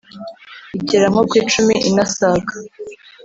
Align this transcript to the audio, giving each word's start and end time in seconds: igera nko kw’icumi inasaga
igera 0.77 1.05
nko 1.11 1.21
kw’icumi 1.29 1.73
inasaga 1.89 2.53